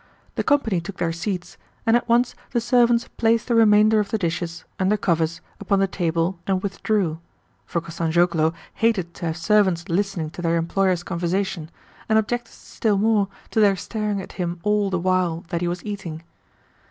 The 0.33 0.43
company 0.43 0.81
took 0.81 0.97
their 0.97 1.11
seats, 1.13 1.57
and 1.85 1.95
at 1.95 2.09
once 2.09 2.33
the 2.53 2.59
servants 2.59 3.07
placed 3.17 3.47
the 3.47 3.53
remainder 3.53 3.99
of 3.99 4.09
the 4.09 4.17
dishes 4.17 4.65
(under 4.79 4.97
covers) 4.97 5.41
upon 5.59 5.77
the 5.77 5.85
table 5.85 6.39
and 6.47 6.63
withdrew, 6.63 7.19
for 7.67 7.81
Kostanzhoglo 7.81 8.51
hated 8.73 9.13
to 9.13 9.27
have 9.27 9.37
servants 9.37 9.89
listening 9.89 10.31
to 10.31 10.41
their 10.41 10.57
employers' 10.57 11.03
conversation, 11.03 11.69
and 12.09 12.17
objected 12.17 12.51
still 12.55 12.97
more 12.97 13.27
to 13.51 13.59
their 13.59 13.75
staring 13.75 14.19
at 14.19 14.31
him 14.31 14.59
all 14.63 14.89
the 14.89 14.97
while 14.97 15.45
that 15.49 15.61
he 15.61 15.67
was 15.67 15.85
eating. 15.85 16.23